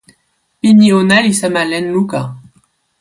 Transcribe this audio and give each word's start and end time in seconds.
pini 0.59 0.87
ona 0.99 1.17
li 1.25 1.33
sama 1.39 1.61
len 1.71 1.85
luka. 1.93 2.21